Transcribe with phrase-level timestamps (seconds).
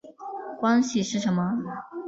[0.59, 1.59] 关系是什么？